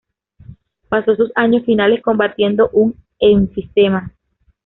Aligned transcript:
Pasó 0.89 1.15
sus 1.15 1.31
años 1.35 1.63
finales 1.63 2.01
combatiendo 2.01 2.71
un 2.73 2.95
enfisema. 3.19 4.11